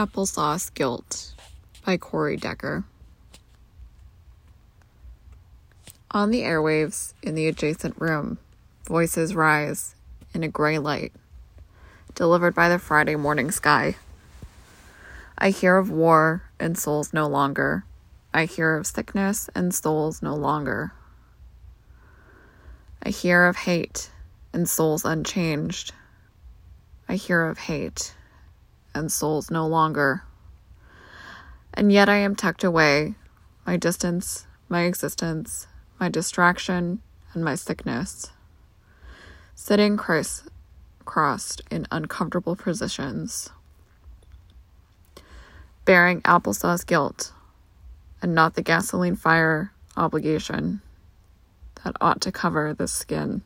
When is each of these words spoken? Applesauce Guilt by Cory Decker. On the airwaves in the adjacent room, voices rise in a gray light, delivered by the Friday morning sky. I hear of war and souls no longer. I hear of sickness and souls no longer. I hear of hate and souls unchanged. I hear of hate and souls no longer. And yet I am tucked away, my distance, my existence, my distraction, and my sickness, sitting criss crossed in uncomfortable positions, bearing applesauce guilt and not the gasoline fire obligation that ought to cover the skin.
Applesauce 0.00 0.72
Guilt 0.72 1.34
by 1.84 1.98
Cory 1.98 2.38
Decker. 2.38 2.84
On 6.10 6.30
the 6.30 6.40
airwaves 6.40 7.12
in 7.22 7.34
the 7.34 7.46
adjacent 7.46 8.00
room, 8.00 8.38
voices 8.86 9.34
rise 9.34 9.94
in 10.32 10.42
a 10.42 10.48
gray 10.48 10.78
light, 10.78 11.12
delivered 12.14 12.54
by 12.54 12.70
the 12.70 12.78
Friday 12.78 13.14
morning 13.14 13.50
sky. 13.50 13.96
I 15.36 15.50
hear 15.50 15.76
of 15.76 15.90
war 15.90 16.44
and 16.58 16.78
souls 16.78 17.12
no 17.12 17.26
longer. 17.28 17.84
I 18.32 18.46
hear 18.46 18.76
of 18.76 18.86
sickness 18.86 19.50
and 19.54 19.74
souls 19.74 20.22
no 20.22 20.34
longer. 20.34 20.94
I 23.02 23.10
hear 23.10 23.44
of 23.44 23.56
hate 23.56 24.10
and 24.54 24.66
souls 24.66 25.04
unchanged. 25.04 25.92
I 27.06 27.16
hear 27.16 27.44
of 27.44 27.58
hate 27.58 28.14
and 28.94 29.10
souls 29.10 29.50
no 29.50 29.66
longer. 29.66 30.24
And 31.72 31.92
yet 31.92 32.08
I 32.08 32.16
am 32.16 32.36
tucked 32.36 32.64
away, 32.64 33.14
my 33.66 33.76
distance, 33.76 34.46
my 34.68 34.82
existence, 34.82 35.66
my 35.98 36.08
distraction, 36.08 37.00
and 37.32 37.44
my 37.44 37.54
sickness, 37.54 38.30
sitting 39.54 39.96
criss 39.96 40.44
crossed 41.04 41.62
in 41.70 41.86
uncomfortable 41.92 42.56
positions, 42.56 43.50
bearing 45.84 46.20
applesauce 46.22 46.84
guilt 46.86 47.32
and 48.22 48.34
not 48.34 48.54
the 48.54 48.62
gasoline 48.62 49.16
fire 49.16 49.72
obligation 49.96 50.80
that 51.84 51.96
ought 52.00 52.20
to 52.20 52.32
cover 52.32 52.74
the 52.74 52.88
skin. 52.88 53.42